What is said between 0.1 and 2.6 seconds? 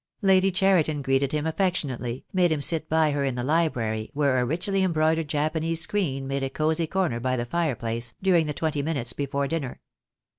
Lady Cheriton greeted him affectionately, made him 2 go THE DAY WILL